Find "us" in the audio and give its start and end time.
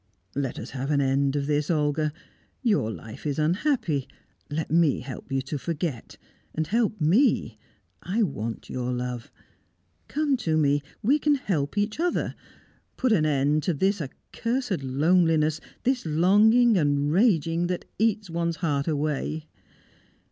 0.57-0.71